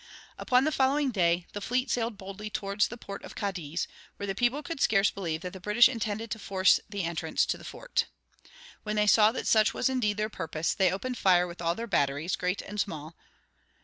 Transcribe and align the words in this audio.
Upon 0.39 0.63
the 0.63 0.71
following 0.71 1.11
day 1.11 1.45
the 1.53 1.61
fleet 1.61 1.91
sailed 1.91 2.17
boldly 2.17 2.49
towards 2.49 2.87
the 2.87 2.97
port 2.97 3.23
of 3.23 3.35
Cadiz, 3.35 3.87
where 4.17 4.25
the 4.25 4.33
people 4.33 4.63
could 4.63 4.81
scarce 4.81 5.11
believe 5.11 5.41
that 5.41 5.53
the 5.53 5.59
British 5.59 5.87
intended 5.87 6.31
to 6.31 6.39
force 6.39 6.79
the 6.89 7.03
entrance 7.03 7.45
to 7.45 7.55
the 7.55 7.63
fort. 7.63 8.07
When 8.81 8.95
they 8.95 9.05
saw 9.05 9.31
that 9.31 9.45
such 9.45 9.75
was 9.75 9.89
indeed 9.89 10.17
their 10.17 10.27
purpose, 10.27 10.73
they 10.73 10.91
opened 10.91 11.19
fire 11.19 11.45
with 11.45 11.61
all 11.61 11.75
their 11.75 11.85
batteries, 11.85 12.35
great 12.35 12.63
and 12.63 12.79
small. 12.79 13.15